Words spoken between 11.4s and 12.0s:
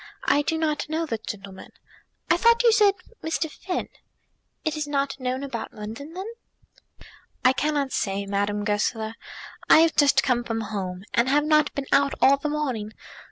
not been